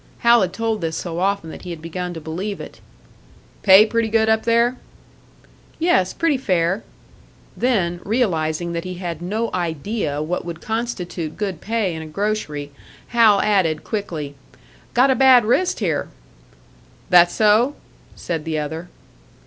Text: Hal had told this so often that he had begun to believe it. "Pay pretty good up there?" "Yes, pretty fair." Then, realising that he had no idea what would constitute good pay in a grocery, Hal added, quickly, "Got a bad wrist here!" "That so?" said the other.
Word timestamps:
Hal 0.21 0.41
had 0.41 0.51
told 0.51 0.81
this 0.81 0.97
so 0.97 1.19
often 1.19 1.51
that 1.51 1.61
he 1.61 1.69
had 1.69 1.79
begun 1.79 2.11
to 2.15 2.19
believe 2.19 2.59
it. 2.59 2.81
"Pay 3.61 3.85
pretty 3.85 4.07
good 4.09 4.29
up 4.29 4.45
there?" 4.45 4.77
"Yes, 5.77 6.11
pretty 6.11 6.37
fair." 6.37 6.83
Then, 7.55 8.01
realising 8.03 8.73
that 8.73 8.83
he 8.83 8.95
had 8.95 9.21
no 9.21 9.51
idea 9.53 10.19
what 10.19 10.43
would 10.43 10.59
constitute 10.59 11.37
good 11.37 11.61
pay 11.61 11.93
in 11.93 12.01
a 12.01 12.07
grocery, 12.07 12.71
Hal 13.09 13.41
added, 13.41 13.83
quickly, 13.83 14.33
"Got 14.95 15.11
a 15.11 15.15
bad 15.15 15.45
wrist 15.45 15.81
here!" 15.81 16.09
"That 17.11 17.29
so?" 17.29 17.75
said 18.15 18.43
the 18.43 18.57
other. 18.57 18.89